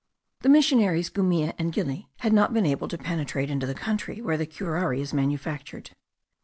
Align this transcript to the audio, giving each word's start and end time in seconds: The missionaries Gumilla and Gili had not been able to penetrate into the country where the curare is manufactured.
The 0.39 0.49
missionaries 0.49 1.11
Gumilla 1.11 1.53
and 1.59 1.71
Gili 1.71 2.09
had 2.21 2.33
not 2.33 2.55
been 2.55 2.65
able 2.65 2.87
to 2.87 2.97
penetrate 2.97 3.51
into 3.51 3.67
the 3.67 3.75
country 3.75 4.19
where 4.19 4.35
the 4.35 4.47
curare 4.47 4.95
is 4.99 5.13
manufactured. 5.13 5.91